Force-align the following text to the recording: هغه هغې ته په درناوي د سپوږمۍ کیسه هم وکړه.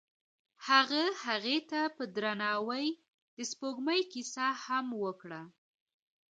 هغه 0.67 1.03
هغې 1.23 1.57
ته 1.69 1.79
په 1.95 2.03
درناوي 2.15 2.87
د 3.37 3.39
سپوږمۍ 3.51 4.01
کیسه 4.13 4.47
هم 4.63 4.85
وکړه. 5.03 5.41